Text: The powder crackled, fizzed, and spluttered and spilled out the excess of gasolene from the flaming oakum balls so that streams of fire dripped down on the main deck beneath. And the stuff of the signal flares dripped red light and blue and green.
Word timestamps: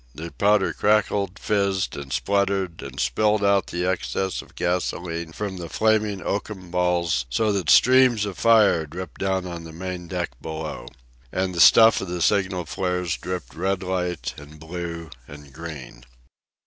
The 0.15 0.31
powder 0.31 0.73
crackled, 0.73 1.37
fizzed, 1.37 1.95
and 1.95 2.11
spluttered 2.11 2.81
and 2.81 2.99
spilled 2.99 3.43
out 3.43 3.67
the 3.67 3.85
excess 3.85 4.41
of 4.41 4.55
gasolene 4.55 5.31
from 5.31 5.57
the 5.57 5.69
flaming 5.69 6.23
oakum 6.23 6.71
balls 6.71 7.27
so 7.29 7.51
that 7.51 7.69
streams 7.69 8.25
of 8.25 8.35
fire 8.39 8.87
dripped 8.87 9.19
down 9.19 9.45
on 9.45 9.63
the 9.63 9.71
main 9.71 10.07
deck 10.07 10.31
beneath. 10.41 10.89
And 11.31 11.53
the 11.53 11.61
stuff 11.61 12.01
of 12.01 12.07
the 12.07 12.23
signal 12.23 12.65
flares 12.65 13.15
dripped 13.15 13.53
red 13.53 13.83
light 13.83 14.33
and 14.37 14.59
blue 14.59 15.11
and 15.27 15.53
green. 15.53 16.03